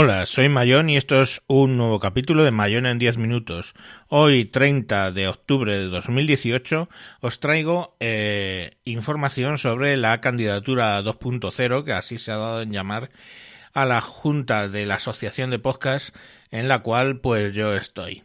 Hola, 0.00 0.26
soy 0.26 0.48
Mayón 0.48 0.90
y 0.90 0.96
esto 0.96 1.20
es 1.20 1.42
un 1.48 1.76
nuevo 1.76 1.98
capítulo 1.98 2.44
de 2.44 2.52
Mayón 2.52 2.86
en 2.86 3.00
10 3.00 3.18
minutos. 3.18 3.74
Hoy, 4.06 4.44
30 4.44 5.10
de 5.10 5.26
octubre 5.26 5.76
de 5.76 5.86
2018, 5.86 6.88
os 7.20 7.40
traigo 7.40 7.96
eh, 7.98 8.76
información 8.84 9.58
sobre 9.58 9.96
la 9.96 10.20
candidatura 10.20 11.02
2.0, 11.02 11.82
que 11.82 11.92
así 11.94 12.20
se 12.20 12.30
ha 12.30 12.36
dado 12.36 12.62
en 12.62 12.70
llamar 12.70 13.10
a 13.72 13.86
la 13.86 14.00
Junta 14.00 14.68
de 14.68 14.86
la 14.86 14.94
Asociación 14.94 15.50
de 15.50 15.58
Podcast, 15.58 16.14
en 16.52 16.68
la 16.68 16.78
cual 16.78 17.18
pues 17.18 17.52
yo 17.52 17.74
estoy. 17.74 18.22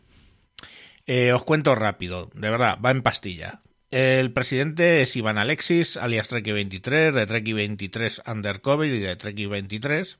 Eh, 1.07 1.33
os 1.33 1.43
cuento 1.43 1.73
rápido, 1.73 2.29
de 2.35 2.51
verdad, 2.51 2.77
va 2.85 2.91
en 2.91 3.01
pastilla. 3.01 3.63
El 3.89 4.31
presidente 4.31 5.01
es 5.01 5.15
Iván 5.15 5.39
Alexis, 5.39 5.97
alias 5.97 6.31
Treki23, 6.31 7.13
de 7.13 7.27
Treki23 7.27 8.31
Undercover 8.31 8.93
y 8.93 8.99
de 8.99 9.17
Treki23. 9.17 10.19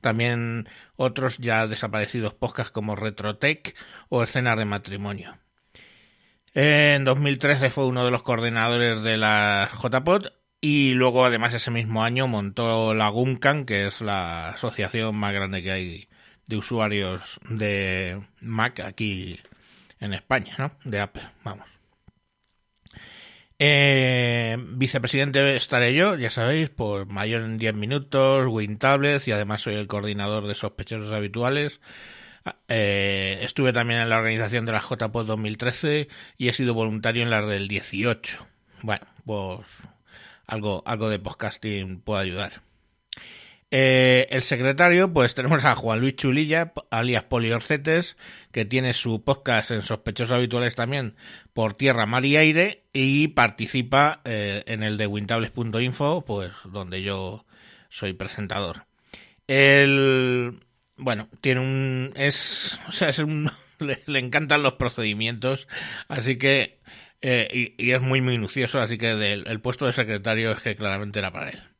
También 0.00 0.68
otros 0.96 1.38
ya 1.38 1.66
desaparecidos 1.66 2.34
podcasts 2.34 2.72
como 2.72 2.96
Retrotech 2.96 3.76
o 4.08 4.22
Escenas 4.22 4.58
de 4.58 4.64
Matrimonio. 4.64 5.38
En 6.54 7.04
2013 7.04 7.70
fue 7.70 7.86
uno 7.86 8.04
de 8.04 8.10
los 8.10 8.22
coordinadores 8.22 9.02
de 9.02 9.16
la 9.16 9.70
JPod 9.72 10.28
y 10.60 10.94
luego 10.94 11.24
además 11.24 11.52
ese 11.54 11.70
mismo 11.70 12.02
año 12.02 12.28
montó 12.28 12.94
la 12.94 13.08
GUMCAN, 13.08 13.66
que 13.66 13.86
es 13.86 14.00
la 14.00 14.48
asociación 14.50 15.14
más 15.16 15.34
grande 15.34 15.62
que 15.62 15.70
hay 15.70 16.08
de 16.46 16.56
usuarios 16.56 17.38
de 17.48 18.22
Mac 18.40 18.80
aquí 18.80 19.38
en 20.00 20.14
España, 20.14 20.54
¿no? 20.58 20.72
De 20.84 21.00
Apple, 21.00 21.24
vamos. 21.44 21.75
Eh, 23.58 24.58
vicepresidente 24.58 25.56
estaré 25.56 25.94
yo, 25.94 26.14
ya 26.16 26.30
sabéis, 26.30 26.68
por 26.68 27.06
mayor 27.06 27.42
en 27.42 27.56
10 27.58 27.74
minutos, 27.74 28.46
WinTablets 28.48 29.28
y 29.28 29.32
además 29.32 29.62
soy 29.62 29.76
el 29.76 29.86
coordinador 29.86 30.46
de 30.46 30.54
sospechosos 30.54 31.12
habituales. 31.12 31.80
Eh, 32.68 33.38
estuve 33.42 33.72
también 33.72 34.00
en 34.00 34.10
la 34.10 34.18
organización 34.18 34.66
de 34.66 34.72
la 34.72 34.80
JPOD 34.80 35.26
2013 35.26 36.08
y 36.36 36.48
he 36.48 36.52
sido 36.52 36.74
voluntario 36.74 37.22
en 37.22 37.30
las 37.30 37.48
del 37.48 37.68
18. 37.68 38.46
Bueno, 38.82 39.06
pues 39.24 39.66
algo, 40.46 40.82
algo 40.86 41.08
de 41.08 41.18
podcasting 41.18 42.00
puede 42.00 42.22
ayudar. 42.22 42.62
Eh, 43.72 44.28
el 44.30 44.42
secretario, 44.42 45.12
pues 45.12 45.34
tenemos 45.34 45.64
a 45.64 45.74
Juan 45.74 46.00
Luis 46.00 46.14
Chulilla, 46.14 46.72
alias 46.90 47.24
Poliorcetes, 47.24 48.16
que 48.52 48.64
tiene 48.64 48.92
su 48.92 49.24
podcast 49.24 49.72
en 49.72 49.82
Sospechosos 49.82 50.36
Habituales 50.36 50.76
también 50.76 51.16
por 51.52 51.74
Tierra, 51.74 52.06
Mar 52.06 52.24
y 52.24 52.36
Aire 52.36 52.84
y 52.92 53.28
participa 53.28 54.20
eh, 54.24 54.62
en 54.66 54.84
el 54.84 54.98
de 54.98 55.08
wintables.info, 55.08 56.24
pues 56.24 56.52
donde 56.64 57.02
yo 57.02 57.44
soy 57.88 58.12
presentador. 58.12 58.86
El, 59.48 60.60
bueno, 60.96 61.28
tiene 61.40 61.60
un, 61.60 62.12
es, 62.14 62.78
o 62.88 62.92
sea, 62.92 63.08
es 63.08 63.18
un, 63.18 63.50
le, 63.80 64.18
encantan 64.18 64.62
los 64.62 64.74
procedimientos, 64.74 65.66
así 66.06 66.38
que, 66.38 66.78
eh, 67.20 67.74
y, 67.76 67.90
es 67.90 68.00
muy 68.00 68.20
minucioso, 68.20 68.80
así 68.80 68.96
que 68.96 69.10
el 69.32 69.60
puesto 69.60 69.86
de 69.86 69.92
secretario 69.92 70.52
es 70.52 70.60
que 70.60 70.76
claramente 70.76 71.18
era 71.18 71.32
para 71.32 71.50
él. 71.50 71.75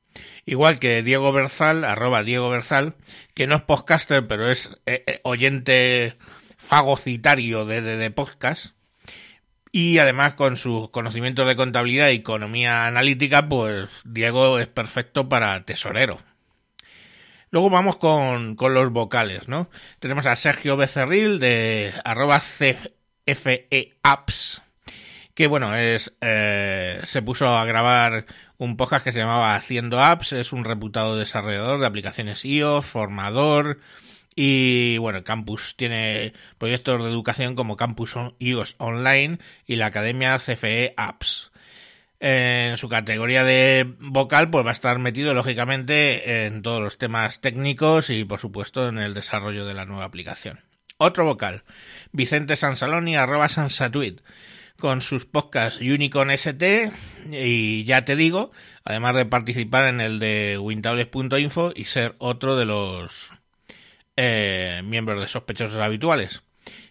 Igual 0.48 0.78
que 0.78 1.02
Diego 1.02 1.32
Berzal, 1.32 1.84
arroba 1.84 2.22
Diego 2.22 2.48
Berzal, 2.48 2.94
que 3.34 3.48
no 3.48 3.56
es 3.56 3.62
podcaster, 3.62 4.28
pero 4.28 4.48
es 4.48 4.70
eh, 4.86 5.02
eh, 5.06 5.20
oyente 5.24 6.16
fagocitario 6.56 7.66
de, 7.66 7.82
de, 7.82 8.10
podcast. 8.12 8.76
Y 9.72 9.98
además 9.98 10.34
con 10.34 10.56
sus 10.56 10.88
conocimientos 10.90 11.48
de 11.48 11.56
contabilidad 11.56 12.10
y 12.10 12.16
economía 12.16 12.86
analítica, 12.86 13.48
pues 13.48 14.02
Diego 14.04 14.60
es 14.60 14.68
perfecto 14.68 15.28
para 15.28 15.64
tesorero. 15.64 16.18
Luego 17.50 17.68
vamos 17.68 17.96
con, 17.96 18.54
con 18.54 18.72
los 18.72 18.92
vocales, 18.92 19.48
¿no? 19.48 19.68
Tenemos 19.98 20.26
a 20.26 20.36
Sergio 20.36 20.76
Becerril 20.76 21.40
de 21.40 21.92
arroba 22.04 22.40
CFEApps, 23.26 24.62
que 25.34 25.46
bueno, 25.48 25.74
es 25.76 26.16
eh, 26.20 27.00
se 27.04 27.22
puso 27.22 27.48
a 27.48 27.64
grabar 27.64 28.26
un 28.58 28.76
podcast 28.76 29.04
que 29.04 29.12
se 29.12 29.18
llamaba 29.18 29.54
Haciendo 29.54 30.02
Apps, 30.02 30.32
es 30.32 30.52
un 30.52 30.64
reputado 30.64 31.16
desarrollador 31.16 31.80
de 31.80 31.86
aplicaciones 31.86 32.44
iOS, 32.44 32.86
formador 32.86 33.78
y 34.34 34.98
bueno, 34.98 35.24
Campus 35.24 35.76
tiene 35.76 36.34
proyectos 36.58 37.02
de 37.02 37.08
educación 37.08 37.54
como 37.54 37.76
Campus 37.76 38.14
iOS 38.38 38.76
Online 38.78 39.38
y 39.66 39.76
la 39.76 39.86
Academia 39.86 40.38
CFE 40.38 40.92
Apps. 40.96 41.50
En 42.20 42.76
su 42.76 42.88
categoría 42.88 43.44
de 43.44 43.94
vocal, 43.98 44.50
pues 44.50 44.64
va 44.64 44.70
a 44.70 44.72
estar 44.72 44.98
metido 44.98 45.34
lógicamente 45.34 46.46
en 46.46 46.62
todos 46.62 46.82
los 46.82 46.98
temas 46.98 47.40
técnicos 47.40 48.10
y 48.10 48.24
por 48.24 48.40
supuesto 48.40 48.88
en 48.88 48.98
el 48.98 49.14
desarrollo 49.14 49.66
de 49.66 49.74
la 49.74 49.86
nueva 49.86 50.04
aplicación. 50.04 50.60
Otro 50.98 51.24
vocal, 51.24 51.64
Vicente 52.12 52.56
Sansaloni, 52.56 53.16
arroba 53.16 53.48
Sansatuit 53.48 54.20
con 54.78 55.00
sus 55.00 55.24
podcasts 55.26 55.80
Unicorn 55.80 56.30
ST 56.30 56.92
y 57.30 57.84
ya 57.84 58.04
te 58.04 58.16
digo, 58.16 58.52
además 58.84 59.14
de 59.16 59.26
participar 59.26 59.84
en 59.84 60.00
el 60.00 60.18
de 60.18 60.58
wintables.info 60.60 61.72
y 61.74 61.84
ser 61.84 62.14
otro 62.18 62.56
de 62.56 62.66
los 62.66 63.32
eh, 64.16 64.82
miembros 64.84 65.20
de 65.20 65.28
sospechosos 65.28 65.78
habituales. 65.78 66.42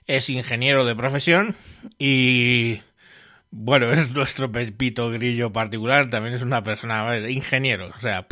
Es 0.07 0.29
ingeniero 0.29 0.85
de 0.85 0.95
profesión 0.95 1.55
y 1.97 2.81
bueno, 3.51 3.91
es 3.93 4.11
nuestro 4.11 4.51
Pepito 4.51 5.09
Grillo 5.11 5.53
particular, 5.53 6.09
también 6.09 6.35
es 6.35 6.41
una 6.41 6.63
persona, 6.63 7.17
ingeniero, 7.29 7.91
o 7.95 7.99
sea, 7.99 8.27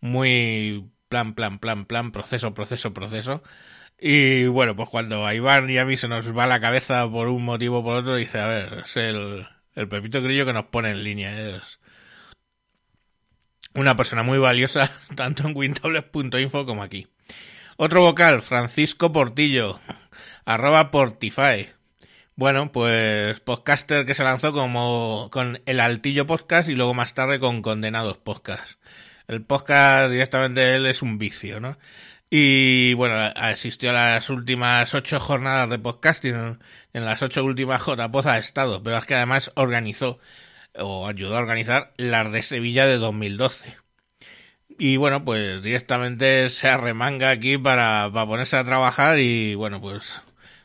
muy 0.00 0.90
plan, 1.08 1.34
plan, 1.34 1.58
plan, 1.58 1.84
plan, 1.86 2.12
proceso, 2.12 2.54
proceso, 2.54 2.94
proceso. 2.94 3.42
Y 4.00 4.46
bueno, 4.46 4.74
pues 4.74 4.88
cuando 4.88 5.26
a 5.26 5.34
Iván 5.34 5.68
y 5.68 5.76
a 5.76 5.84
mí 5.84 5.96
se 5.96 6.08
nos 6.08 6.36
va 6.36 6.46
la 6.46 6.60
cabeza 6.60 7.08
por 7.10 7.28
un 7.28 7.44
motivo 7.44 7.80
o 7.80 7.84
por 7.84 7.96
otro, 7.96 8.16
dice, 8.16 8.38
a 8.38 8.46
ver, 8.46 8.80
es 8.84 8.96
el, 8.96 9.46
el 9.74 9.88
Pepito 9.88 10.22
Grillo 10.22 10.46
que 10.46 10.54
nos 10.54 10.66
pone 10.66 10.90
en 10.90 11.04
línea. 11.04 11.38
Es 11.38 11.80
una 13.74 13.96
persona 13.96 14.22
muy 14.22 14.38
valiosa, 14.38 14.90
tanto 15.16 15.46
en 15.46 15.56
wintables.info 15.56 16.64
como 16.64 16.82
aquí. 16.82 17.08
Otro 17.76 18.00
vocal, 18.00 18.42
Francisco 18.42 19.12
Portillo, 19.12 19.80
arroba 20.44 20.90
Portify. 20.90 21.68
Bueno, 22.36 22.72
pues 22.72 23.40
podcaster 23.40 24.06
que 24.06 24.14
se 24.14 24.24
lanzó 24.24 24.52
como 24.54 25.28
con 25.30 25.60
el 25.66 25.78
Altillo 25.78 26.26
Podcast 26.26 26.70
y 26.70 26.74
luego 26.74 26.94
más 26.94 27.12
tarde 27.12 27.38
con 27.38 27.60
Condenados 27.60 28.16
Podcast. 28.16 28.80
El 29.28 29.44
podcast 29.44 30.10
directamente 30.10 30.74
él 30.74 30.86
es 30.86 31.02
un 31.02 31.18
vicio, 31.18 31.60
¿no? 31.60 31.76
Y 32.32 32.94
bueno, 32.94 33.16
asistió 33.34 33.90
a 33.90 33.92
las 33.92 34.30
últimas 34.30 34.94
ocho 34.94 35.18
jornadas 35.18 35.68
de 35.68 35.80
podcasting. 35.80 36.60
En 36.92 37.04
las 37.04 37.22
ocho 37.22 37.44
últimas 37.44 37.82
JPOZ 37.82 38.26
ha 38.26 38.38
estado, 38.38 38.82
pero 38.84 38.98
es 38.98 39.04
que 39.04 39.16
además 39.16 39.50
organizó 39.56 40.20
o 40.78 41.08
ayudó 41.08 41.36
a 41.36 41.40
organizar 41.40 41.92
las 41.96 42.30
de 42.30 42.42
Sevilla 42.42 42.86
de 42.86 42.98
2012. 42.98 43.76
Y 44.78 44.96
bueno, 44.96 45.24
pues 45.24 45.60
directamente 45.62 46.48
se 46.50 46.68
arremanga 46.68 47.30
aquí 47.30 47.58
para, 47.58 48.08
para 48.12 48.26
ponerse 48.26 48.56
a 48.56 48.64
trabajar 48.64 49.18
y 49.18 49.56
bueno, 49.56 49.80
pues 49.80 50.22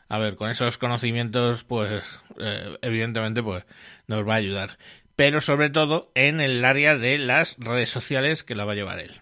a 0.08 0.18
ver, 0.18 0.36
con 0.36 0.50
esos 0.50 0.78
conocimientos, 0.78 1.64
pues 1.64 2.20
eh, 2.38 2.78
evidentemente 2.82 3.42
pues 3.42 3.64
nos 4.06 4.26
va 4.26 4.34
a 4.34 4.36
ayudar. 4.36 4.78
Pero 5.16 5.40
sobre 5.40 5.70
todo 5.70 6.12
en 6.14 6.40
el 6.40 6.64
área 6.64 6.96
de 6.96 7.18
las 7.18 7.56
redes 7.58 7.90
sociales 7.90 8.44
que 8.44 8.54
la 8.54 8.64
va 8.64 8.72
a 8.72 8.76
llevar 8.76 9.00
él. 9.00 9.20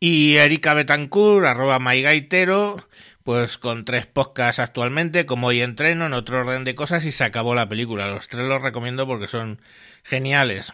Y 0.00 0.36
Erika 0.36 0.74
Betancourt, 0.74 1.46
arroba 1.46 1.78
mygaitero, 1.80 2.86
pues 3.24 3.58
con 3.58 3.84
tres 3.84 4.06
podcasts 4.06 4.60
actualmente, 4.60 5.26
como 5.26 5.48
hoy 5.48 5.60
entreno, 5.60 6.06
en 6.06 6.12
otro 6.12 6.38
orden 6.40 6.64
de 6.64 6.74
cosas, 6.74 7.04
y 7.04 7.12
se 7.12 7.24
acabó 7.24 7.54
la 7.54 7.68
película. 7.68 8.08
Los 8.08 8.28
tres 8.28 8.46
los 8.46 8.62
recomiendo 8.62 9.06
porque 9.06 9.26
son 9.26 9.60
geniales. 10.04 10.72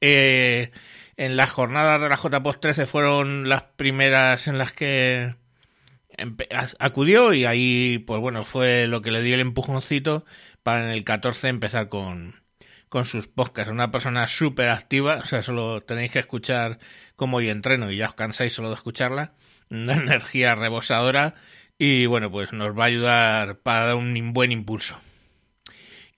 Eh, 0.00 0.70
en 1.16 1.36
las 1.36 1.50
jornadas 1.50 2.00
de 2.00 2.08
la 2.08 2.16
JPOS 2.16 2.60
13 2.60 2.86
fueron 2.86 3.48
las 3.48 3.62
primeras 3.62 4.48
en 4.48 4.58
las 4.58 4.72
que 4.72 5.34
acudió 6.78 7.32
y 7.32 7.44
ahí, 7.44 7.98
pues 8.06 8.20
bueno, 8.20 8.44
fue 8.44 8.86
lo 8.86 9.02
que 9.02 9.10
le 9.10 9.22
dio 9.22 9.34
el 9.34 9.40
empujoncito 9.40 10.24
para 10.62 10.84
en 10.84 10.90
el 10.90 11.04
14 11.04 11.48
empezar 11.48 11.88
con, 11.88 12.41
con 12.92 13.06
sus 13.06 13.26
podcasts. 13.26 13.72
Una 13.72 13.90
persona 13.90 14.28
súper 14.28 14.68
activa, 14.68 15.16
o 15.22 15.24
sea, 15.24 15.42
solo 15.42 15.82
tenéis 15.82 16.12
que 16.12 16.18
escuchar 16.18 16.78
como 17.16 17.38
hoy 17.38 17.48
entreno 17.48 17.90
y 17.90 17.96
ya 17.96 18.08
os 18.08 18.14
cansáis 18.14 18.52
solo 18.52 18.68
de 18.68 18.74
escucharla. 18.74 19.32
Una 19.70 19.94
energía 19.96 20.54
rebosadora 20.54 21.34
y 21.78 22.04
bueno, 22.04 22.30
pues 22.30 22.52
nos 22.52 22.78
va 22.78 22.84
a 22.84 22.88
ayudar 22.88 23.58
para 23.60 23.86
dar 23.86 23.94
un 23.94 24.34
buen 24.34 24.52
impulso. 24.52 25.00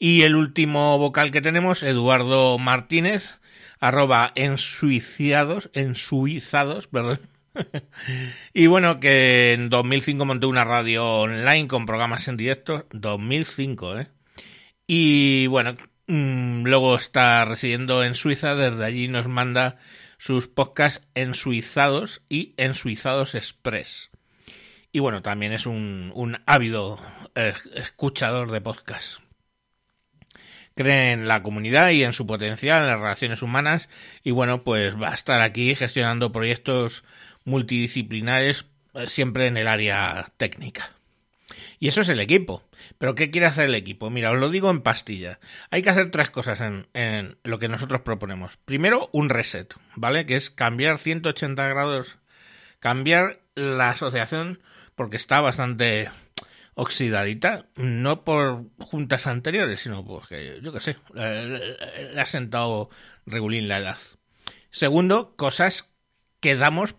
Y 0.00 0.22
el 0.22 0.34
último 0.34 0.98
vocal 0.98 1.30
que 1.30 1.40
tenemos, 1.40 1.84
Eduardo 1.84 2.58
Martínez, 2.58 3.40
arroba 3.78 4.32
ensuiciados, 4.34 5.70
ensuizados, 5.74 6.88
perdón. 6.88 7.20
y 8.52 8.66
bueno, 8.66 8.98
que 8.98 9.52
en 9.52 9.70
2005 9.70 10.24
montó 10.24 10.48
una 10.48 10.64
radio 10.64 11.20
online 11.20 11.68
con 11.68 11.86
programas 11.86 12.26
en 12.26 12.36
directo, 12.36 12.88
2005, 12.90 14.00
¿eh? 14.00 14.08
Y 14.88 15.46
bueno, 15.46 15.76
luego 16.06 16.96
está 16.96 17.44
residiendo 17.44 18.04
en 18.04 18.14
Suiza, 18.14 18.54
desde 18.54 18.84
allí 18.84 19.08
nos 19.08 19.28
manda 19.28 19.78
sus 20.18 20.48
podcasts 20.48 21.06
en 21.14 21.34
Suizados 21.34 22.22
y 22.28 22.54
en 22.56 22.74
Suizados 22.74 23.34
Express. 23.34 24.10
y 24.92 25.00
bueno, 25.00 25.22
también 25.22 25.52
es 25.52 25.66
un, 25.66 26.12
un 26.14 26.38
ávido 26.46 26.98
eh, 27.34 27.54
escuchador 27.74 28.50
de 28.52 28.60
podcast. 28.60 29.18
Cree 30.76 31.12
en 31.12 31.28
la 31.28 31.42
comunidad 31.42 31.90
y 31.90 32.04
en 32.04 32.12
su 32.12 32.26
potencial, 32.26 32.82
en 32.82 32.88
las 32.88 33.00
relaciones 33.00 33.42
humanas 33.42 33.88
y 34.22 34.30
bueno, 34.30 34.64
pues 34.64 35.00
va 35.00 35.10
a 35.10 35.14
estar 35.14 35.40
aquí 35.40 35.74
gestionando 35.74 36.32
proyectos 36.32 37.04
multidisciplinares 37.44 38.66
eh, 38.94 39.06
siempre 39.06 39.46
en 39.46 39.56
el 39.56 39.68
área 39.68 40.32
técnica. 40.36 40.90
Y 41.84 41.88
eso 41.88 42.00
es 42.00 42.08
el 42.08 42.20
equipo. 42.20 42.64
Pero 42.96 43.14
¿qué 43.14 43.30
quiere 43.30 43.46
hacer 43.46 43.66
el 43.66 43.74
equipo? 43.74 44.08
Mira, 44.08 44.30
os 44.30 44.38
lo 44.38 44.48
digo 44.48 44.70
en 44.70 44.80
pastilla. 44.80 45.38
Hay 45.68 45.82
que 45.82 45.90
hacer 45.90 46.10
tres 46.10 46.30
cosas 46.30 46.62
en, 46.62 46.86
en, 46.94 47.36
lo 47.44 47.58
que 47.58 47.68
nosotros 47.68 48.00
proponemos. 48.00 48.56
Primero, 48.64 49.10
un 49.12 49.28
reset, 49.28 49.74
¿vale? 49.94 50.24
Que 50.24 50.36
es 50.36 50.48
cambiar 50.48 50.96
180 50.96 51.68
grados, 51.68 52.16
cambiar 52.78 53.40
la 53.54 53.90
asociación 53.90 54.62
porque 54.94 55.18
está 55.18 55.42
bastante 55.42 56.08
oxidadita, 56.72 57.66
no 57.76 58.24
por 58.24 58.64
juntas 58.78 59.26
anteriores, 59.26 59.80
sino 59.80 60.06
porque, 60.06 60.60
yo 60.62 60.72
qué 60.72 60.80
sé, 60.80 60.96
le, 61.12 62.18
ha 62.18 62.24
sentado 62.24 62.88
regulín 63.26 63.68
la 63.68 63.76
edad. 63.76 63.98
Segundo, 64.70 65.36
cosas 65.36 65.90
que 66.40 66.56
damos 66.56 66.96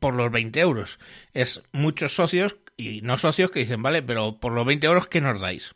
por 0.00 0.14
los 0.14 0.30
20 0.30 0.58
euros. 0.58 0.98
Es 1.34 1.62
muchos 1.72 2.14
socios 2.14 2.56
y 2.76 3.00
no 3.02 3.18
socios 3.18 3.50
que 3.50 3.60
dicen, 3.60 3.82
vale, 3.82 4.02
pero 4.02 4.38
por 4.38 4.52
los 4.52 4.66
20 4.66 4.86
euros, 4.86 5.08
¿qué 5.08 5.20
nos 5.20 5.40
dais? 5.40 5.74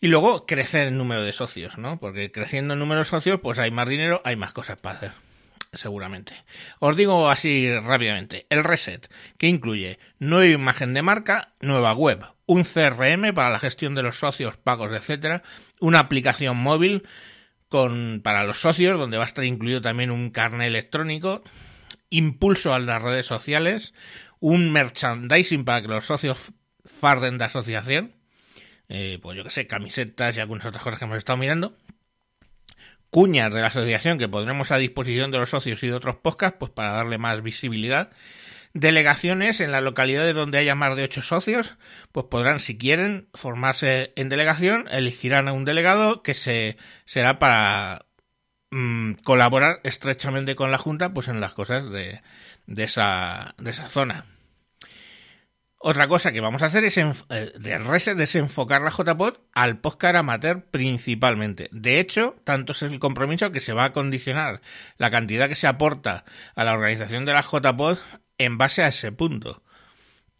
Y 0.00 0.08
luego 0.08 0.46
crecer 0.46 0.88
el 0.88 0.96
número 0.96 1.22
de 1.22 1.32
socios, 1.32 1.76
¿no? 1.76 1.98
Porque 1.98 2.30
creciendo 2.30 2.74
el 2.74 2.80
número 2.80 3.00
de 3.00 3.04
socios, 3.04 3.40
pues 3.40 3.58
hay 3.58 3.70
más 3.70 3.88
dinero, 3.88 4.22
hay 4.24 4.36
más 4.36 4.52
cosas 4.52 4.78
para 4.78 4.96
hacer, 4.96 5.12
seguramente. 5.72 6.34
Os 6.78 6.96
digo 6.96 7.28
así 7.28 7.68
rápidamente, 7.80 8.46
el 8.48 8.62
reset, 8.62 9.10
que 9.38 9.48
incluye 9.48 9.98
nueva 10.20 10.46
imagen 10.46 10.94
de 10.94 11.02
marca, 11.02 11.54
nueva 11.60 11.94
web, 11.94 12.24
un 12.46 12.62
CRM 12.62 13.34
para 13.34 13.50
la 13.50 13.58
gestión 13.58 13.96
de 13.96 14.04
los 14.04 14.20
socios, 14.20 14.56
pagos, 14.56 14.92
etcétera, 14.92 15.42
una 15.80 15.98
aplicación 15.98 16.56
móvil 16.56 17.02
con, 17.68 18.20
para 18.22 18.44
los 18.44 18.60
socios, 18.60 18.98
donde 18.98 19.18
va 19.18 19.24
a 19.24 19.26
estar 19.26 19.44
incluido 19.44 19.82
también 19.82 20.12
un 20.12 20.30
carnet 20.30 20.68
electrónico, 20.68 21.42
impulso 22.08 22.72
a 22.72 22.78
las 22.78 23.02
redes 23.02 23.26
sociales, 23.26 23.94
un 24.40 24.70
merchandising 24.70 25.64
para 25.64 25.82
que 25.82 25.88
los 25.88 26.06
socios 26.06 26.52
farden 26.84 27.38
de 27.38 27.44
asociación, 27.44 28.14
eh, 28.88 29.18
pues 29.22 29.36
yo 29.36 29.44
que 29.44 29.50
sé, 29.50 29.66
camisetas 29.66 30.36
y 30.36 30.40
algunas 30.40 30.66
otras 30.66 30.82
cosas 30.82 30.98
que 30.98 31.04
hemos 31.04 31.18
estado 31.18 31.36
mirando, 31.36 31.76
cuñas 33.10 33.52
de 33.52 33.60
la 33.60 33.68
asociación 33.68 34.18
que 34.18 34.28
pondremos 34.28 34.70
a 34.70 34.78
disposición 34.78 35.30
de 35.30 35.38
los 35.38 35.50
socios 35.50 35.82
y 35.82 35.88
de 35.88 35.94
otros 35.94 36.16
podcasts, 36.16 36.56
pues 36.58 36.72
para 36.72 36.92
darle 36.92 37.18
más 37.18 37.42
visibilidad, 37.42 38.10
delegaciones 38.74 39.60
en 39.60 39.72
las 39.72 39.82
localidades 39.82 40.34
donde 40.34 40.58
haya 40.58 40.74
más 40.74 40.94
de 40.96 41.04
ocho 41.04 41.22
socios, 41.22 41.76
pues 42.12 42.26
podrán, 42.26 42.60
si 42.60 42.76
quieren, 42.76 43.28
formarse 43.34 44.12
en 44.16 44.28
delegación, 44.28 44.86
elegirán 44.90 45.48
a 45.48 45.52
un 45.52 45.64
delegado 45.64 46.22
que 46.22 46.34
se 46.34 46.76
será 47.04 47.38
para 47.38 48.06
mmm, 48.70 49.12
colaborar 49.24 49.80
estrechamente 49.84 50.54
con 50.54 50.70
la 50.70 50.78
Junta, 50.78 51.14
pues 51.14 51.28
en 51.28 51.40
las 51.40 51.54
cosas 51.54 51.90
de, 51.90 52.20
de 52.68 52.84
esa, 52.84 53.54
de 53.58 53.70
esa 53.70 53.88
zona. 53.88 54.26
Otra 55.80 56.08
cosa 56.08 56.32
que 56.32 56.40
vamos 56.40 56.62
a 56.62 56.66
hacer 56.66 56.84
es 56.84 56.98
eh, 56.98 57.52
de 57.56 58.14
desenfocar 58.14 58.82
la 58.82 58.90
JPod 58.90 59.38
al 59.54 59.78
podcast 59.78 60.16
amateur 60.16 60.64
principalmente. 60.70 61.68
De 61.72 61.98
hecho, 62.00 62.36
tanto 62.44 62.72
es 62.72 62.82
el 62.82 62.98
compromiso 62.98 63.52
que 63.52 63.60
se 63.60 63.72
va 63.72 63.84
a 63.84 63.92
condicionar 63.92 64.60
la 64.98 65.10
cantidad 65.10 65.48
que 65.48 65.54
se 65.54 65.68
aporta 65.68 66.24
a 66.56 66.64
la 66.64 66.74
organización 66.74 67.24
de 67.24 67.32
la 67.32 67.42
JPod 67.42 67.98
en 68.38 68.58
base 68.58 68.82
a 68.82 68.88
ese 68.88 69.12
punto. 69.12 69.62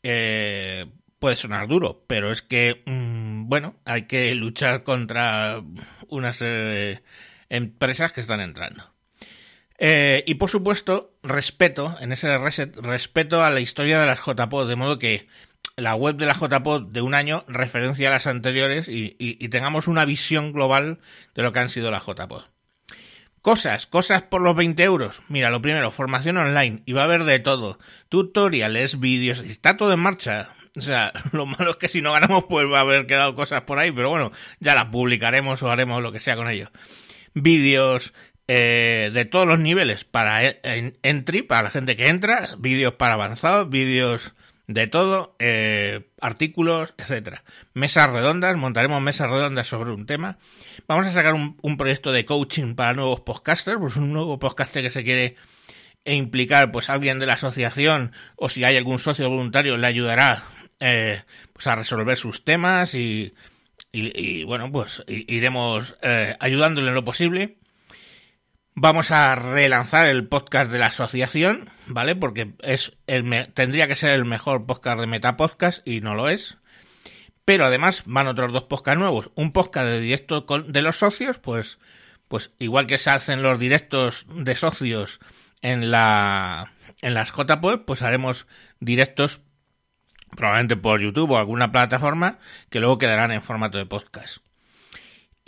Eh, 0.02 0.86
puede 1.20 1.36
sonar 1.36 1.68
duro, 1.68 2.04
pero 2.08 2.30
es 2.32 2.42
que, 2.42 2.82
mmm, 2.86 3.48
bueno, 3.48 3.76
hay 3.84 4.02
que 4.02 4.34
luchar 4.34 4.82
contra 4.82 5.62
unas 6.08 6.38
eh, 6.42 7.02
empresas 7.48 8.12
que 8.12 8.20
están 8.20 8.40
entrando. 8.40 8.97
Eh, 9.78 10.24
y 10.26 10.34
por 10.34 10.50
supuesto, 10.50 11.14
respeto, 11.22 11.96
en 12.00 12.12
ese 12.12 12.36
reset, 12.38 12.76
respeto 12.76 13.42
a 13.42 13.50
la 13.50 13.60
historia 13.60 14.00
de 14.00 14.06
las 14.06 14.20
JPod, 14.20 14.68
de 14.68 14.76
modo 14.76 14.98
que 14.98 15.28
la 15.78 15.94
web 15.94 16.16
de 16.16 16.26
la 16.26 16.34
JPod 16.34 16.88
de 16.88 17.00
un 17.00 17.14
año 17.14 17.44
referencia 17.46 18.08
a 18.08 18.12
las 18.12 18.26
anteriores 18.26 18.88
y, 18.88 19.14
tengamos 19.48 19.86
una 19.86 20.04
visión 20.04 20.52
global 20.52 20.98
de 21.34 21.42
lo 21.42 21.52
que 21.52 21.60
han 21.60 21.70
sido 21.70 21.90
las 21.90 22.04
JPod. 22.04 22.42
Cosas, 23.40 23.86
cosas 23.86 24.22
por 24.22 24.42
los 24.42 24.56
20 24.56 24.82
euros. 24.82 25.22
Mira, 25.28 25.50
lo 25.50 25.62
primero, 25.62 25.92
formación 25.92 26.36
online, 26.36 26.82
y 26.84 26.92
va 26.92 27.02
a 27.02 27.04
haber 27.04 27.24
de 27.24 27.38
todo. 27.38 27.78
Tutoriales, 28.08 28.98
vídeos, 28.98 29.38
está 29.38 29.76
todo 29.76 29.92
en 29.92 30.00
marcha. 30.00 30.54
O 30.76 30.80
sea, 30.80 31.12
lo 31.32 31.46
malo 31.46 31.70
es 31.70 31.76
que 31.76 31.88
si 31.88 32.02
no 32.02 32.12
ganamos, 32.12 32.44
pues 32.48 32.66
va 32.66 32.78
a 32.78 32.82
haber 32.82 33.06
quedado 33.06 33.36
cosas 33.36 33.62
por 33.62 33.78
ahí, 33.78 33.92
pero 33.92 34.10
bueno, 34.10 34.32
ya 34.58 34.74
las 34.74 34.86
publicaremos 34.86 35.62
o 35.62 35.70
haremos 35.70 36.02
lo 36.02 36.10
que 36.10 36.20
sea 36.20 36.34
con 36.34 36.48
ello. 36.48 36.70
Vídeos, 37.34 38.12
eh, 38.48 39.10
de 39.12 39.26
todos 39.26 39.46
los 39.46 39.58
niveles 39.60 40.04
para 40.04 40.42
en, 40.42 40.98
entry, 41.02 41.42
para 41.42 41.64
la 41.64 41.70
gente 41.70 41.96
que 41.96 42.08
entra, 42.08 42.48
vídeos 42.58 42.94
para 42.94 43.14
avanzados, 43.14 43.68
vídeos 43.68 44.34
de 44.66 44.86
todo, 44.86 45.36
eh, 45.38 46.08
artículos, 46.20 46.94
etcétera. 46.96 47.44
Mesas 47.74 48.10
redondas, 48.10 48.56
montaremos 48.56 49.02
mesas 49.02 49.30
redondas 49.30 49.66
sobre 49.66 49.92
un 49.92 50.06
tema. 50.06 50.38
Vamos 50.86 51.06
a 51.06 51.12
sacar 51.12 51.34
un, 51.34 51.76
proyecto 51.76 52.10
de 52.10 52.24
coaching 52.24 52.74
para 52.74 52.94
nuevos 52.94 53.20
podcasters, 53.20 53.78
pues 53.78 53.96
un 53.96 54.14
nuevo 54.14 54.38
podcaster 54.38 54.82
que 54.82 54.90
se 54.90 55.04
quiere 55.04 55.36
implicar, 56.06 56.72
pues 56.72 56.88
alguien 56.88 57.18
de 57.18 57.26
la 57.26 57.34
asociación 57.34 58.12
o 58.36 58.48
si 58.48 58.64
hay 58.64 58.78
algún 58.78 58.98
socio 58.98 59.28
voluntario 59.28 59.76
le 59.76 59.86
ayudará 59.86 60.42
eh, 60.80 61.22
pues 61.52 61.66
a 61.66 61.74
resolver 61.74 62.16
sus 62.16 62.44
temas 62.44 62.94
y, 62.94 63.34
y, 63.92 64.18
y 64.18 64.44
bueno, 64.44 64.72
pues 64.72 65.02
iremos 65.06 65.96
eh, 66.00 66.34
ayudándole 66.40 66.88
en 66.88 66.94
lo 66.94 67.04
posible. 67.04 67.58
Vamos 68.80 69.10
a 69.10 69.34
relanzar 69.34 70.06
el 70.06 70.28
podcast 70.28 70.70
de 70.70 70.78
la 70.78 70.86
asociación, 70.86 71.68
¿vale? 71.88 72.14
Porque 72.14 72.52
es 72.60 72.96
el 73.08 73.48
tendría 73.52 73.88
que 73.88 73.96
ser 73.96 74.10
el 74.10 74.24
mejor 74.24 74.66
podcast 74.66 75.00
de 75.00 75.08
Metapodcast 75.08 75.84
y 75.84 76.00
no 76.00 76.14
lo 76.14 76.28
es. 76.28 76.58
Pero 77.44 77.64
además 77.64 78.04
van 78.06 78.28
otros 78.28 78.52
dos 78.52 78.62
podcasts 78.62 79.00
nuevos. 79.00 79.32
Un 79.34 79.50
podcast 79.50 79.86
de 79.86 80.00
directo 80.00 80.46
con, 80.46 80.72
de 80.72 80.82
los 80.82 80.96
socios, 80.96 81.40
pues, 81.40 81.80
pues 82.28 82.52
igual 82.60 82.86
que 82.86 82.98
se 82.98 83.10
hacen 83.10 83.42
los 83.42 83.58
directos 83.58 84.26
de 84.32 84.54
socios 84.54 85.18
en 85.60 85.90
la 85.90 86.70
en 87.02 87.14
las 87.14 87.32
JPod, 87.32 87.80
pues 87.80 88.02
haremos 88.02 88.46
directos 88.78 89.40
probablemente 90.36 90.76
por 90.76 91.00
YouTube 91.00 91.32
o 91.32 91.38
alguna 91.38 91.72
plataforma 91.72 92.38
que 92.70 92.78
luego 92.78 92.98
quedarán 92.98 93.32
en 93.32 93.42
formato 93.42 93.76
de 93.76 93.86
podcast 93.86 94.38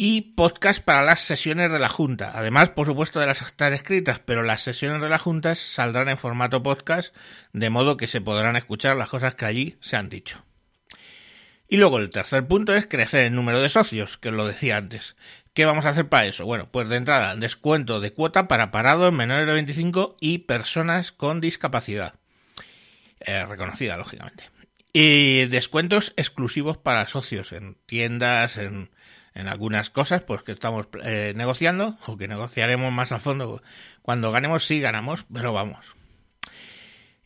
y 0.02 0.22
podcast 0.22 0.82
para 0.82 1.02
las 1.02 1.20
sesiones 1.20 1.70
de 1.70 1.78
la 1.78 1.90
Junta. 1.90 2.32
Además, 2.34 2.70
por 2.70 2.86
supuesto, 2.86 3.20
de 3.20 3.26
las 3.26 3.42
actas 3.42 3.70
escritas, 3.74 4.18
pero 4.18 4.42
las 4.42 4.62
sesiones 4.62 5.02
de 5.02 5.10
la 5.10 5.18
Junta 5.18 5.54
saldrán 5.54 6.08
en 6.08 6.16
formato 6.16 6.62
podcast, 6.62 7.14
de 7.52 7.68
modo 7.68 7.98
que 7.98 8.06
se 8.06 8.22
podrán 8.22 8.56
escuchar 8.56 8.96
las 8.96 9.10
cosas 9.10 9.34
que 9.34 9.44
allí 9.44 9.76
se 9.82 9.96
han 9.96 10.08
dicho. 10.08 10.42
Y 11.68 11.76
luego 11.76 11.98
el 11.98 12.08
tercer 12.08 12.46
punto 12.48 12.74
es 12.74 12.86
crecer 12.86 13.26
el 13.26 13.34
número 13.34 13.60
de 13.60 13.68
socios, 13.68 14.16
que 14.16 14.30
os 14.30 14.34
lo 14.34 14.46
decía 14.46 14.78
antes. 14.78 15.16
¿Qué 15.52 15.66
vamos 15.66 15.84
a 15.84 15.90
hacer 15.90 16.08
para 16.08 16.24
eso? 16.24 16.46
Bueno, 16.46 16.70
pues 16.72 16.88
de 16.88 16.96
entrada, 16.96 17.36
descuento 17.36 18.00
de 18.00 18.14
cuota 18.14 18.48
para 18.48 18.70
parados 18.70 19.12
menores 19.12 19.46
de 19.46 19.52
25 19.52 20.16
y 20.18 20.38
personas 20.38 21.12
con 21.12 21.42
discapacidad. 21.42 22.14
Eh, 23.20 23.44
reconocida, 23.44 23.98
lógicamente. 23.98 24.48
Y 24.94 25.44
descuentos 25.44 26.14
exclusivos 26.16 26.78
para 26.78 27.06
socios 27.06 27.52
en 27.52 27.76
tiendas, 27.84 28.56
en 28.56 28.88
en 29.34 29.48
algunas 29.48 29.90
cosas 29.90 30.22
pues 30.22 30.42
que 30.42 30.52
estamos 30.52 30.88
eh, 31.02 31.32
negociando 31.36 31.98
o 32.06 32.16
que 32.16 32.28
negociaremos 32.28 32.92
más 32.92 33.12
a 33.12 33.18
fondo. 33.18 33.62
Cuando 34.02 34.32
ganemos 34.32 34.66
sí 34.66 34.80
ganamos 34.80 35.26
pero 35.32 35.52
vamos. 35.52 35.94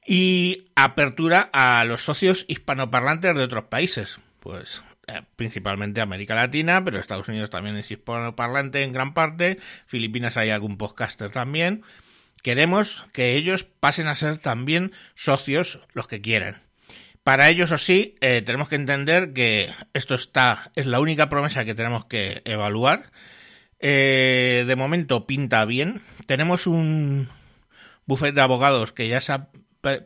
Y 0.07 0.67
apertura 0.75 1.49
a 1.53 1.85
los 1.85 2.05
socios 2.05 2.45
hispanoparlantes 2.49 3.35
de 3.35 3.43
otros 3.43 3.65
países 3.65 4.19
pues 4.41 4.83
eh, 5.07 5.23
principalmente 5.37 6.01
América 6.01 6.35
Latina 6.35 6.85
pero 6.85 6.99
Estados 6.99 7.29
Unidos 7.29 7.51
también 7.51 7.77
es 7.77 7.91
hispanoparlante 7.91 8.83
en 8.83 8.93
gran 8.93 9.15
parte 9.15 9.59
Filipinas 9.87 10.37
hay 10.37 10.51
algún 10.51 10.77
podcaster 10.77 11.31
también. 11.31 11.83
Queremos 12.43 13.07
que 13.13 13.37
ellos 13.37 13.65
pasen 13.65 14.07
a 14.07 14.15
ser 14.15 14.37
también 14.37 14.93
socios 15.15 15.81
los 15.95 16.09
que 16.09 16.21
quieran 16.21 16.64
para 17.25 17.49
ello, 17.49 17.65
eso 17.65 17.79
sí, 17.79 18.17
eh, 18.21 18.43
tenemos 18.45 18.69
que 18.69 18.77
entender 18.77 19.33
que 19.33 19.71
esto 19.95 20.15
está, 20.15 20.71
es 20.77 20.87
la 20.87 21.01
única 21.01 21.31
promesa 21.31 21.65
que 21.65 21.75
tenemos 21.75 22.05
que 22.05 22.43
evaluar. 22.45 23.11
Eh, 23.81 24.65
de 24.67 24.77
momento 24.77 25.27
pinta 25.27 25.65
bien. 25.65 26.03
Tenemos 26.27 26.67
un 26.67 27.29
buffet 28.07 28.35
de 28.35 28.43
abogados 28.43 28.93
que 28.93 29.09
ya 29.09 29.23
se 29.23 29.33
ha 29.33 29.49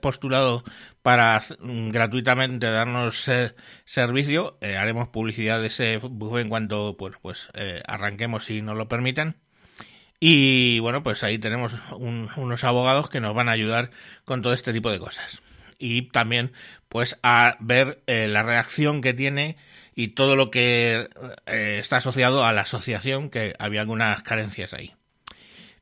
postulado 0.01 0.63
para 1.03 1.41
gratuitamente 1.61 2.71
darnos 2.71 3.27
eh, 3.29 3.55
servicio. 3.85 4.57
Haremos 4.63 5.09
publicidad 5.09 5.61
de 5.61 5.67
ese 5.67 5.99
buffet 5.99 6.43
en 6.43 6.49
cuanto 6.49 6.97
pues 6.97 7.49
arranquemos 7.87 8.45
si 8.45 8.63
nos 8.63 8.77
lo 8.77 8.89
permiten. 8.89 9.37
Y 10.21 10.79
bueno, 10.81 11.03
pues 11.03 11.25
ahí 11.25 11.39
tenemos 11.39 11.75
un, 11.97 12.29
unos 12.37 12.65
abogados 12.65 13.09
que 13.09 13.21
nos 13.21 13.35
van 13.35 13.49
a 13.49 13.53
ayudar 13.53 13.91
con 14.25 14.43
todo 14.43 14.53
este 14.53 14.73
tipo 14.73 14.91
de 14.91 14.99
cosas. 15.01 15.43
Y 15.79 16.03
también 16.03 16.53
pues 16.89 17.19
a 17.23 17.57
ver 17.61 18.03
eh, 18.07 18.29
la 18.29 18.43
reacción 18.43 19.01
que 19.01 19.15
tiene 19.15 19.57
y 19.95 20.09
todo 20.09 20.37
lo 20.37 20.51
que 20.51 21.09
eh, 21.47 21.77
está 21.81 21.97
asociado 21.97 22.45
a 22.45 22.53
la 22.53 22.63
asociación, 22.63 23.31
que 23.31 23.55
había 23.59 23.81
algunas 23.81 24.23
carencias 24.23 24.73
ahí. 24.73 24.95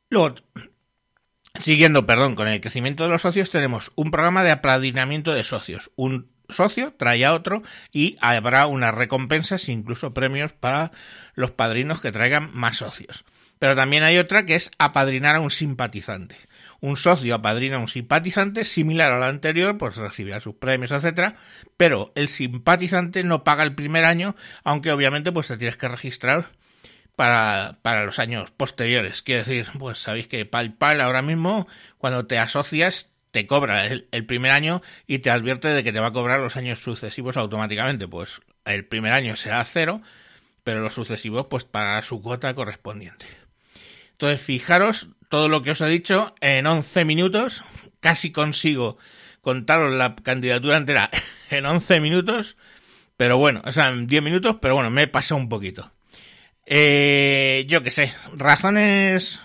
Luego, 0.09 0.37
siguiendo, 1.59 2.07
perdón, 2.07 2.35
con 2.35 2.49
el 2.49 2.61
crecimiento 2.61 3.05
de 3.05 3.11
los 3.11 3.23
socios, 3.23 3.51
tenemos 3.51 3.93
un 3.95 4.11
programa 4.11 4.43
de 4.43 4.53
apadrinamiento 4.53 5.35
de 5.35 5.45
socios. 5.45 5.91
Un 5.97 6.31
socio 6.49 6.95
trae 6.97 7.25
a 7.25 7.35
otro 7.35 7.63
y 7.93 8.17
habrá 8.21 8.67
unas 8.67 8.95
recompensas, 8.95 9.69
incluso 9.69 10.15
premios 10.15 10.53
para 10.53 10.93
los 11.35 11.51
padrinos 11.51 12.01
que 12.01 12.13
traigan 12.13 12.51
más 12.55 12.79
socios. 12.79 13.25
Pero 13.59 13.75
también 13.75 14.03
hay 14.03 14.19
otra 14.19 14.47
que 14.47 14.55
es 14.55 14.71
apadrinar 14.79 15.37
a 15.37 15.41
un 15.41 15.51
simpatizante. 15.51 16.37
Un 16.81 16.97
socio 16.97 17.35
apadrina 17.35 17.77
a 17.77 17.81
un 17.81 17.89
simpatizante 17.89 18.65
similar 18.65 19.13
al 19.13 19.23
anterior, 19.23 19.79
pues 19.79 19.97
recibirá 19.97 20.41
sus 20.41 20.55
premios, 20.57 20.91
etcétera, 20.91 21.37
pero 21.77 22.13
el 22.15 22.29
simpatizante 22.29 23.25
no 23.25 23.45
paga 23.45 23.65
el 23.65 23.75
primer 23.75 24.05
año, 24.05 24.37
aunque 24.65 24.93
obviamente 24.93 25.33
pues 25.33 25.49
te 25.49 25.57
tienes 25.57 25.77
que 25.77 25.89
registrar 25.89 26.51
para, 27.17 27.79
para 27.83 28.05
los 28.05 28.19
años 28.19 28.51
posteriores. 28.51 29.23
Quiere 29.23 29.43
decir, 29.43 29.67
pues 29.79 29.99
sabéis 29.99 30.29
que 30.29 30.45
PayPal 30.45 31.01
ahora 31.01 31.23
mismo, 31.23 31.67
cuando 31.99 32.27
te 32.27 32.39
asocias, 32.39 33.11
te 33.31 33.47
cobra 33.47 33.87
el, 33.87 34.07
el, 34.13 34.25
primer 34.25 34.53
año 34.53 34.83
y 35.07 35.19
te 35.19 35.31
advierte 35.31 35.69
de 35.69 35.83
que 35.83 35.93
te 35.93 36.01
va 36.01 36.09
a 36.09 36.13
cobrar 36.13 36.41
los 36.41 36.57
años 36.57 36.79
sucesivos 36.79 37.37
automáticamente. 37.37 38.07
Pues 38.07 38.41
el 38.65 38.85
primer 38.85 39.13
año 39.13 39.35
será 39.37 39.65
cero, 39.65 40.03
pero 40.63 40.81
los 40.81 40.95
sucesivos 40.95 41.47
pues 41.47 41.65
pagará 41.65 42.03
su 42.03 42.21
cuota 42.23 42.55
correspondiente. 42.55 43.27
Entonces, 44.13 44.41
fijaros 44.41 45.09
todo 45.29 45.49
lo 45.49 45.63
que 45.63 45.73
os 45.73 45.81
he 45.81 45.89
dicho 45.89 46.35
en 46.41 46.67
11 46.67 47.05
minutos. 47.05 47.65
Casi 48.01 48.33
consigo 48.33 48.99
contaros 49.41 49.93
la 49.93 50.17
candidatura 50.17 50.77
entera 50.77 51.11
en 51.51 51.67
11 51.67 52.01
minutos. 52.01 52.57
Pero 53.17 53.39
bueno, 53.39 53.63
o 53.65 53.73
sea, 53.73 53.89
en 53.89 54.07
10 54.07 54.23
minutos, 54.23 54.57
pero 54.61 54.75
bueno, 54.75 54.91
me 54.91 55.05
he 55.05 55.09
pasado 55.09 55.41
un 55.41 55.49
poquito. 55.49 55.91
Eh, 56.67 57.65
yo 57.69 57.83
qué 57.83 57.91
sé, 57.91 58.13
razones 58.35 59.41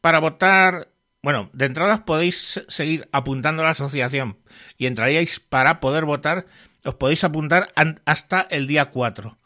para 0.00 0.20
votar. 0.20 0.88
Bueno, 1.22 1.50
de 1.52 1.66
entrada 1.66 2.04
podéis 2.04 2.62
seguir 2.68 3.08
apuntando 3.10 3.62
a 3.62 3.64
la 3.66 3.72
asociación 3.72 4.38
y 4.76 4.86
entraríais 4.86 5.40
para 5.40 5.80
poder 5.80 6.04
votar. 6.04 6.46
Os 6.84 6.94
podéis 6.94 7.24
apuntar 7.24 7.72
hasta 8.04 8.42
el 8.50 8.66
día 8.66 8.86
4. 8.86 9.36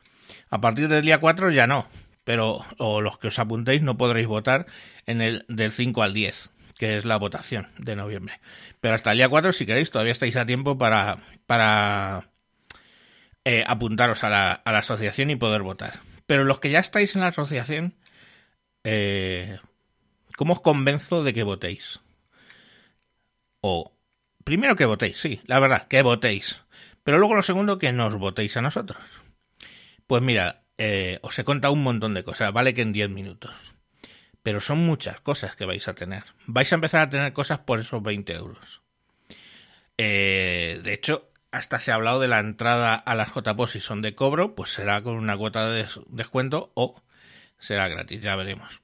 A 0.51 0.61
partir 0.61 0.89
del 0.89 1.03
día 1.03 1.19
4 1.19 1.51
ya 1.51 1.67
no 1.67 1.89
pero 2.25 2.64
o 2.79 3.00
los 3.00 3.19
que 3.19 3.29
os 3.29 3.38
apuntéis 3.38 3.83
no 3.83 3.97
podréis 3.97 4.26
votar 4.26 4.67
en 5.07 5.21
el 5.21 5.45
del 5.49 5.73
5 5.73 6.02
al 6.02 6.14
10, 6.14 6.50
que 6.79 6.97
es 6.97 7.05
la 7.05 7.17
votación 7.17 7.69
de 7.79 7.97
noviembre. 7.97 8.41
Pero 8.81 8.95
hasta 8.95 9.12
el 9.12 9.19
día 9.19 9.29
4, 9.29 9.52
si 9.52 9.67
queréis, 9.67 9.91
todavía 9.91 10.12
estáis 10.12 10.37
a 10.37 10.47
tiempo 10.47 10.79
para, 10.79 11.19
para 11.47 12.31
eh, 13.45 13.64
apuntaros 13.67 14.25
a 14.25 14.31
la, 14.31 14.52
a 14.52 14.73
la, 14.73 14.79
asociación 14.79 15.31
y 15.31 15.37
poder 15.37 15.62
votar. 15.62 16.00
Pero 16.26 16.45
los 16.45 16.61
que 16.61 16.71
ya 16.71 16.79
estáis 16.79 17.14
en 17.14 17.23
la 17.23 17.29
asociación, 17.29 17.95
eh, 18.85 19.59
¿cómo 20.37 20.55
os 20.55 20.61
convenzo 20.61 21.25
de 21.25 21.35
que 21.35 21.43
votéis? 21.43 22.00
O, 23.61 23.93
primero 24.45 24.76
que 24.76 24.87
votéis, 24.87 25.21
sí, 25.21 25.41
la 25.47 25.59
verdad, 25.61 25.87
que 25.88 26.02
votéis. 26.02 26.62
Pero 27.05 27.19
luego 27.19 27.35
lo 27.35 27.43
segundo, 27.43 27.79
que 27.79 27.93
nos 27.93 28.17
votéis 28.17 28.57
a 28.57 28.62
nosotros. 28.62 29.02
Pues 30.07 30.23
mira, 30.23 30.62
eh, 30.79 31.19
os 31.23 31.38
he 31.38 31.45
contado 31.45 31.73
un 31.73 31.83
montón 31.83 32.14
de 32.14 32.25
cosas, 32.25 32.52
vale 32.52 32.75
que 32.75 32.83
en 32.83 32.93
10 32.93 33.11
minutos. 33.11 33.55
Pero 34.43 34.61
son 34.61 34.79
muchas 34.79 35.21
cosas 35.21 35.55
que 35.55 35.67
vais 35.67 35.87
a 35.87 35.95
tener. 35.95 36.25
Vais 36.47 36.73
a 36.73 36.75
empezar 36.75 37.02
a 37.02 37.09
tener 37.09 37.33
cosas 37.33 37.61
por 37.61 37.79
esos 37.79 38.02
20 38.02 38.33
euros. 38.35 38.83
Eh, 39.99 40.81
de 40.83 40.93
hecho, 40.93 41.31
hasta 41.52 41.79
se 41.79 41.93
ha 41.93 41.95
hablado 41.95 42.19
de 42.19 42.29
la 42.29 42.41
entrada 42.41 42.95
a 42.95 43.14
las 43.14 43.33
JPOS 43.33 43.73
si 43.73 43.81
son 43.81 44.02
de 44.02 44.14
cobro, 44.14 44.55
pues 44.55 44.73
será 44.73 45.02
con 45.02 45.14
una 45.14 45.37
cuota 45.37 45.71
de 45.71 45.87
descuento 46.09 46.73
o 46.75 47.00
será 47.59 47.88
gratis, 47.88 48.23
ya 48.23 48.35
veremos. 48.35 48.82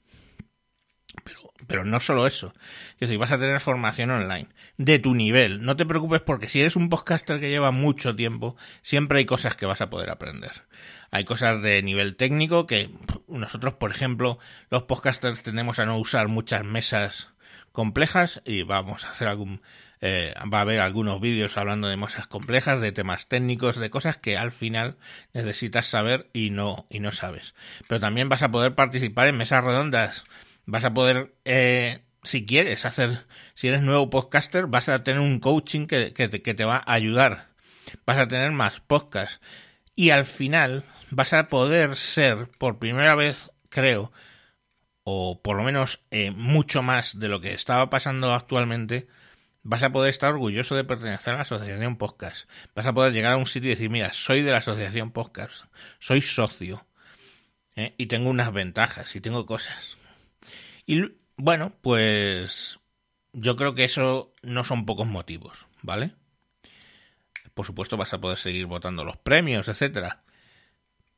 Pero, 1.69 1.85
no 1.85 2.01
solo 2.01 2.27
eso. 2.27 2.53
Es 2.95 3.01
decir, 3.01 3.19
vas 3.19 3.31
a 3.31 3.39
tener 3.39 3.61
formación 3.61 4.11
online 4.11 4.49
de 4.77 4.99
tu 4.99 5.15
nivel. 5.15 5.65
No 5.65 5.77
te 5.77 5.87
preocupes 5.87 6.21
porque 6.21 6.49
si 6.49 6.61
eres 6.61 6.75
un 6.75 6.89
podcaster 6.89 7.39
que 7.39 7.51
lleva 7.51 7.71
mucho 7.71 8.17
tiempo, 8.17 8.57
siempre 8.83 9.19
hay 9.19 9.27
cosas 9.27 9.55
que 9.55 9.67
vas 9.67 9.81
a 9.81 9.91
poder 9.91 10.11
aprender. 10.11 10.65
Hay 11.11 11.25
cosas 11.25 11.63
de 11.63 11.83
nivel 11.83 12.17
técnico 12.17 12.67
que 12.67 12.91
nosotros, 13.29 13.75
por 13.75 13.91
ejemplo, 13.93 14.39
los 14.71 14.83
podcasters 14.83 15.43
tendemos 15.43 15.79
a 15.79 15.87
no 15.87 15.99
usar 15.99 16.29
muchas 16.29 16.65
mesas 16.65 17.29
complejas 17.73 18.43
y 18.45 18.63
vamos 18.63 19.05
a 19.05 19.11
hacer 19.11 19.29
algún 19.29 19.61
eh, 20.01 20.33
va 20.53 20.59
a 20.59 20.61
haber 20.63 20.81
algunos 20.81 21.21
vídeos 21.21 21.57
hablando 21.57 21.89
de 21.89 21.97
mesas 21.97 22.27
complejas, 22.27 22.81
de 22.81 22.93
temas 22.93 23.27
técnicos, 23.27 23.77
de 23.77 23.91
cosas 23.91 24.17
que 24.17 24.37
al 24.37 24.53
final 24.53 24.97
necesitas 25.33 25.87
saber 25.87 26.29
y 26.33 26.51
no 26.51 26.87
y 26.89 27.01
no 27.01 27.11
sabes. 27.13 27.55
Pero 27.89 28.01
también 28.01 28.29
vas 28.29 28.43
a 28.43 28.51
poder 28.51 28.75
participar 28.75 29.27
en 29.29 29.37
mesas 29.37 29.65
redondas, 29.65 30.25
vas 30.69 30.85
a 30.85 30.93
poder 30.93 31.35
eh, 31.47 32.03
si 32.23 32.45
quieres 32.45 32.85
hacer, 32.85 33.27
si 33.55 33.69
eres 33.69 33.81
nuevo 33.81 34.11
podcaster, 34.11 34.67
vas 34.67 34.91
a 34.91 35.03
tener 35.03 35.21
un 35.21 35.41
coaching 35.41 35.87
que, 35.87 36.13
que, 36.13 36.29
que 36.29 36.55
te 36.55 36.65
va 36.65 36.77
a 36.77 36.93
ayudar. 36.93 37.49
Vas 38.05 38.19
a 38.19 38.29
tener 38.29 38.53
más 38.53 38.81
podcasts. 38.81 39.41
Y 39.97 40.11
al 40.11 40.27
final 40.27 40.85
vas 41.11 41.33
a 41.33 41.49
poder 41.49 41.97
ser, 41.97 42.51
por 42.59 42.79
primera 42.79 43.15
vez, 43.15 43.51
creo, 43.71 44.13
o 45.05 45.41
por 45.41 45.57
lo 45.57 45.63
menos 45.63 46.05
eh, 46.11 46.33
mucho 46.33 46.83
más 46.83 47.19
de 47.19 47.29
lo 47.29 47.41
que 47.41 47.55
estaba 47.55 47.89
pasando 47.89 48.35
actualmente, 48.35 49.09
vas 49.63 49.83
a 49.83 49.91
poder 49.91 50.11
estar 50.11 50.35
orgulloso 50.35 50.77
de 50.77 50.85
pertenecer 50.85 51.33
a 51.33 51.37
la 51.37 51.43
asociación 51.43 51.97
podcast. 51.97 52.47
Vas 52.75 52.85
a 52.85 52.93
poder 52.93 53.15
llegar 53.15 53.33
a 53.33 53.39
un 53.39 53.47
sitio 53.47 53.71
y 53.71 53.75
decir, 53.75 53.89
mira, 53.89 54.13
soy 54.13 54.43
de 54.43 54.51
la 54.51 54.59
asociación 54.59 55.13
podcast, 55.13 55.65
soy 55.99 56.21
socio, 56.21 56.87
¿eh? 57.75 57.95
y 57.97 58.05
tengo 58.05 58.29
unas 58.29 58.53
ventajas, 58.53 59.17
y 59.17 59.23
tengo 59.23 59.47
cosas. 59.47 59.98
Y 60.89 61.05
bueno, 61.37 61.75
pues 61.83 62.81
yo 63.35 63.57
creo 63.57 63.75
que 63.75 63.85
eso 63.85 64.33
no 64.43 64.65
son 64.65 64.87
pocos 64.87 65.07
motivos, 65.07 65.69
¿vale? 65.83 66.13
Por 67.53 67.67
supuesto 67.67 67.99
vas 67.99 68.15
a 68.15 68.21
poder 68.23 68.39
seguir 68.39 68.65
votando 68.65 69.05
los 69.05 69.19
premios, 69.19 69.69
etcétera. 69.69 70.23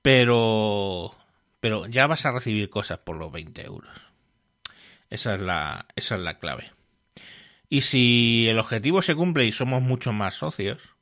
Pero, 0.03 1.15
pero 1.61 1.87
ya 1.87 2.09
vas 2.09 2.27
a 2.27 2.33
recibir 2.33 2.69
cosas 2.69 2.99
por 2.99 3.17
los 3.17 3.31
20 3.31 3.65
euros. 3.65 3.97
Esa 5.09 5.37
es 5.37 5.41
la, 5.41 5.87
esa 5.95 6.17
es 6.17 6.21
la 6.21 6.41
clave. 6.41 6.73
Y 7.69 7.83
si 7.83 8.49
el 8.49 8.59
objetivo 8.59 9.03
se 9.03 9.15
cumple 9.15 9.47
y 9.47 9.53
somos 9.53 9.83
muchos 9.83 10.13
más 10.13 10.35
socios, 10.35 10.97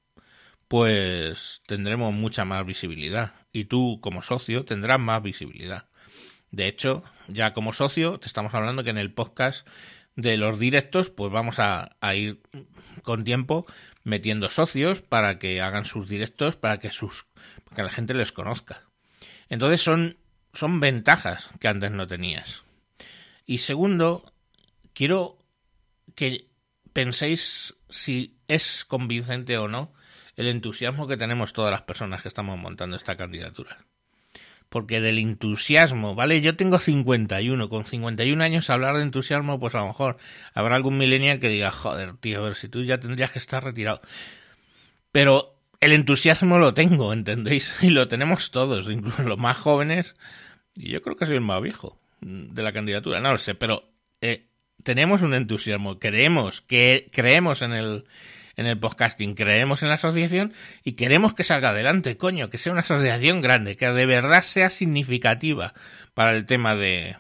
pues 0.69 1.63
tendremos 1.67 2.13
mucha 2.13 2.45
más 2.45 2.67
visibilidad. 2.67 3.33
Y 3.51 3.65
tú, 3.65 3.99
como 4.03 4.21
socio, 4.21 4.67
tendrás 4.67 5.01
más 5.01 5.23
visibilidad. 5.23 5.87
De 6.51 6.69
hecho, 6.69 7.03
ya 7.29 7.53
como 7.53 7.73
socio, 7.73 8.19
te 8.19 8.27
estamos 8.27 8.55
hablando 8.55 8.83
que 8.83 8.91
en 8.91 8.99
el 8.99 9.13
podcast 9.13 9.67
de 10.17 10.37
los 10.37 10.59
directos, 10.59 11.11
pues 11.11 11.31
vamos 11.31 11.59
a, 11.61 11.91
ir 12.15 12.41
con 13.03 13.23
tiempo 13.23 13.67
metiendo 14.03 14.51
socios 14.51 15.01
para 15.01 15.39
que 15.39 15.61
hagan 15.61 15.85
sus 15.85 16.09
directos, 16.09 16.57
para 16.57 16.79
que 16.81 16.91
sus, 16.91 17.27
para 17.65 17.77
que 17.77 17.83
la 17.85 17.91
gente 17.91 18.15
les 18.15 18.33
conozca. 18.33 18.83
Entonces 19.49 19.81
son, 19.81 20.19
son 20.53 20.81
ventajas 20.81 21.49
que 21.61 21.69
antes 21.69 21.93
no 21.93 22.09
tenías. 22.09 22.65
Y 23.47 23.59
segundo, 23.59 24.33
quiero 24.93 25.39
que 26.15 26.49
penséis 26.93 27.77
si 27.89 28.37
es 28.49 28.85
convincente 28.85 29.57
o 29.59 29.69
no 29.69 29.93
el 30.35 30.49
entusiasmo 30.49 31.07
que 31.07 31.17
tenemos 31.17 31.53
todas 31.53 31.71
las 31.71 31.83
personas 31.83 32.23
que 32.23 32.29
estamos 32.29 32.59
montando 32.59 32.97
esta 32.97 33.17
candidatura. 33.17 33.79
Porque 34.69 35.01
del 35.01 35.19
entusiasmo, 35.19 36.15
¿vale? 36.15 36.41
Yo 36.41 36.57
tengo 36.57 36.79
51, 36.79 37.69
con 37.69 37.85
51 37.85 38.45
años 38.45 38.69
hablar 38.69 38.97
de 38.97 39.03
entusiasmo, 39.03 39.59
pues 39.59 39.75
a 39.75 39.79
lo 39.79 39.87
mejor 39.87 40.19
habrá 40.53 40.77
algún 40.77 40.99
millennial 40.99 41.41
que 41.41 41.49
diga, 41.49 41.71
joder, 41.71 42.17
tío, 42.19 42.41
a 42.41 42.45
ver 42.45 42.55
si 42.55 42.69
tú 42.69 42.85
ya 42.85 43.01
tendrías 43.01 43.33
que 43.33 43.39
estar 43.39 43.65
retirado. 43.65 44.03
Pero 45.11 45.59
el 45.81 45.93
entusiasmo 45.93 46.59
lo 46.59 46.75
tengo, 46.75 47.13
¿entendéis? 47.15 47.77
Y 47.83 47.91
lo 47.91 48.09
tenemos 48.09 48.51
todos, 48.51 48.91
incluso 48.91 49.23
los 49.23 49.39
más 49.39 49.57
jóvenes. 49.57 50.15
Y 50.75 50.91
yo 50.91 51.03
creo 51.03 51.17
que 51.17 51.27
soy 51.27 51.37
el 51.37 51.41
más 51.41 51.63
viejo 51.63 51.99
de 52.21 52.63
la 52.63 52.73
candidatura, 52.73 53.21
no 53.21 53.31
lo 53.33 53.39
sé, 53.39 53.55
pero 53.55 53.91
eh, 54.21 54.49
tenemos 54.83 55.23
un 55.23 55.35
entusiasmo, 55.35 55.99
creemos, 55.99 56.61
que 56.61 57.09
creemos 57.13 57.63
en 57.63 57.73
el, 57.73 58.05
en 58.59 58.67
el 58.67 58.79
podcasting, 58.79 59.35
creemos 59.35 59.83
en 59.83 59.89
la 59.89 59.95
asociación 59.95 60.53
y 60.83 60.93
queremos 60.93 61.33
que 61.33 61.45
salga 61.45 61.71
adelante, 61.71 62.17
coño, 62.17 62.51
que 62.51 62.59
sea 62.59 62.73
una 62.73 62.83
asociación 62.83 63.41
grande, 63.41 63.77
que 63.77 63.89
de 63.89 64.05
verdad 64.05 64.43
sea 64.43 64.69
significativa 64.69 65.75
para 66.13 66.35
el 66.35 66.45
tema 66.45 66.75
de 66.75 67.17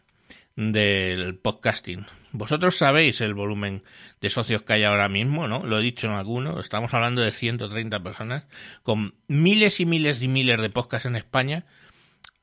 del 0.56 1.36
podcasting. 1.36 2.04
Vosotros 2.32 2.76
sabéis 2.76 3.20
el 3.20 3.34
volumen 3.34 3.84
de 4.20 4.28
socios 4.28 4.62
que 4.62 4.72
hay 4.72 4.82
ahora 4.82 5.08
mismo, 5.08 5.46
¿no? 5.46 5.64
Lo 5.64 5.78
he 5.78 5.82
dicho 5.82 6.08
en 6.08 6.14
alguno, 6.14 6.58
estamos 6.58 6.92
hablando 6.92 7.22
de 7.22 7.30
130 7.30 8.02
personas, 8.02 8.44
con 8.82 9.14
miles 9.28 9.78
y 9.78 9.86
miles 9.86 10.20
y 10.20 10.26
miles 10.26 10.60
de 10.60 10.70
podcasts 10.70 11.06
en 11.06 11.14
España, 11.14 11.64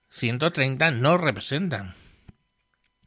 130 0.09 0.91
no 0.91 1.17
representan. 1.17 1.95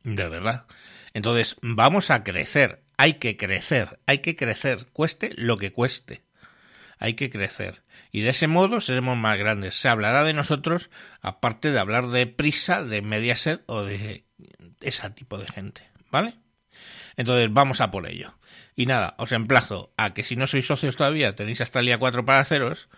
De 0.04 0.28
verdad. 0.28 0.66
Entonces, 1.14 1.57
vamos 1.62 2.11
a 2.11 2.23
crecer, 2.23 2.83
hay 2.99 3.14
que 3.14 3.37
crecer, 3.37 4.00
hay 4.07 4.19
que 4.19 4.37
crecer, 4.37 4.88
cueste 4.93 5.31
lo 5.37 5.57
que 5.57 5.73
cueste. 5.73 6.23
hay 6.99 7.14
que 7.14 7.31
crecer. 7.31 7.85
Y 8.11 8.23
de 8.23 8.31
ese 8.31 8.49
modo 8.49 8.81
seremos 8.81 9.17
más 9.17 9.38
grandes. 9.38 9.76
Se 9.76 9.88
hablará 9.88 10.25
de 10.25 10.33
nosotros, 10.33 10.90
aparte 11.23 11.71
de 11.71 11.78
hablar 11.78 12.09
de 12.09 12.26
Prisa, 12.26 12.83
de 12.83 13.00
Mediaset 13.00 13.62
o 13.67 13.85
de 13.85 14.25
ese 14.81 15.11
tipo 15.11 15.38
de 15.38 15.47
gente. 15.47 15.88
¿Vale? 16.11 16.35
Entonces 17.17 17.52
vamos 17.52 17.81
a 17.81 17.93
por 17.93 18.09
ello. 18.09 18.37
Y 18.75 18.87
nada, 18.87 19.14
os 19.19 19.31
emplazo 19.31 19.93
a 19.97 20.12
que 20.12 20.25
si 20.25 20.35
no 20.35 20.49
sois 20.49 20.67
socios 20.67 20.97
todavía 20.97 21.37
tenéis 21.37 21.61
hasta 21.61 21.78
el 21.78 21.87
día 21.87 21.99
4 21.99 22.25
para 22.25 22.40
haceros. 22.40 22.88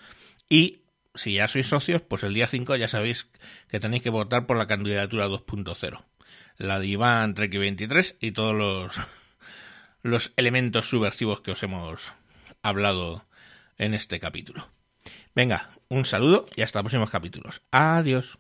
Y 0.49 0.81
si 1.15 1.35
ya 1.35 1.47
sois 1.47 1.67
socios, 1.67 2.01
pues 2.01 2.23
el 2.23 2.33
día 2.33 2.49
5 2.49 2.77
ya 2.77 2.89
sabéis 2.89 3.29
que 3.69 3.81
tenéis 3.81 4.03
que 4.03 4.11
votar 4.11 4.47
por 4.47 4.57
la 4.57 4.67
candidatura 4.67 5.29
2.0. 5.29 6.05
La 6.57 6.79
de 6.79 6.87
Iván 6.87 7.35
Trek 7.35 7.53
23 7.53 8.17
y 8.21 8.33
todos 8.33 8.55
los, 8.55 8.99
los 10.03 10.33
elementos 10.37 10.89
subversivos 10.89 11.41
que 11.41 11.53
os 11.53 11.63
hemos 11.63 12.15
hablado 12.63 13.27
en 13.79 13.95
este 13.95 14.21
capítulo. 14.21 14.69
Venga, 15.35 15.71
un 15.89 16.05
saludo 16.05 16.47
y 16.57 16.63
hasta 16.63 16.83
próximos 16.83 17.11
capítulos. 17.11 17.63
Adiós. 17.71 18.37